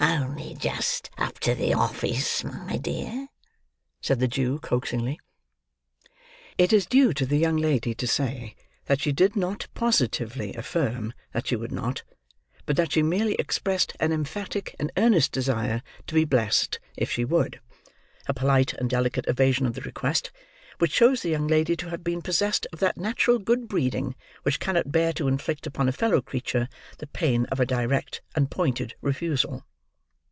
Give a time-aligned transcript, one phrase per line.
[0.03, 3.27] "Only just up to the office, my dear,"
[4.01, 5.19] said the Jew coaxingly.
[6.57, 11.13] It is due to the young lady to say that she did not positively affirm
[11.33, 12.01] that she would not,
[12.65, 17.23] but that she merely expressed an emphatic and earnest desire to be "blessed" if she
[17.23, 17.61] would;
[18.27, 20.31] a polite and delicate evasion of the request,
[20.79, 24.59] which shows the young lady to have been possessed of that natural good breeding which
[24.59, 28.95] cannot bear to inflict upon a fellow creature, the pain of a direct and pointed
[29.01, 29.63] refusal.